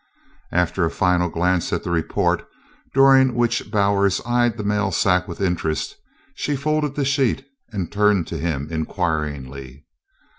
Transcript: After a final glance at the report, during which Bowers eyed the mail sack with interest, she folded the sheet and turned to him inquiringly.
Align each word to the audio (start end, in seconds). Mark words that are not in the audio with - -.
After 0.51 0.83
a 0.83 0.89
final 0.89 1.29
glance 1.29 1.71
at 1.71 1.83
the 1.83 1.91
report, 1.91 2.47
during 2.91 3.35
which 3.35 3.69
Bowers 3.69 4.19
eyed 4.25 4.57
the 4.57 4.63
mail 4.63 4.89
sack 4.91 5.27
with 5.27 5.39
interest, 5.39 5.95
she 6.33 6.55
folded 6.55 6.95
the 6.95 7.05
sheet 7.05 7.45
and 7.71 7.91
turned 7.91 8.25
to 8.25 8.39
him 8.39 8.67
inquiringly. 8.71 9.85